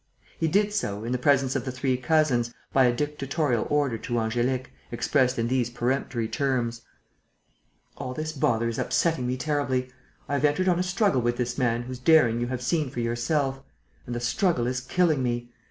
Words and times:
He 0.39 0.47
did 0.47 0.73
so, 0.73 1.03
in 1.03 1.11
the 1.11 1.19
presence 1.19 1.55
of 1.55 1.63
the 1.63 1.71
three 1.71 1.95
cousins, 1.95 2.51
by 2.73 2.85
a 2.85 2.91
dictatorial 2.91 3.67
order 3.69 3.99
to 3.99 4.13
Angélique, 4.15 4.69
expressed 4.91 5.37
in 5.37 5.47
these 5.47 5.69
peremptory 5.69 6.27
terms: 6.27 6.81
"All 7.97 8.15
this 8.15 8.31
bother 8.31 8.67
is 8.67 8.79
upsetting 8.79 9.27
me 9.27 9.37
terribly. 9.37 9.91
I 10.27 10.33
have 10.33 10.45
entered 10.45 10.67
on 10.67 10.79
a 10.79 10.81
struggle 10.81 11.21
with 11.21 11.37
this 11.37 11.55
man 11.55 11.83
whose 11.83 11.99
daring 11.99 12.41
you 12.41 12.47
have 12.47 12.63
seen 12.63 12.89
for 12.89 12.99
yourself; 12.99 13.61
and 14.07 14.15
the 14.15 14.19
struggle 14.19 14.65
is 14.65 14.81
killing 14.81 15.21
me. 15.21 15.51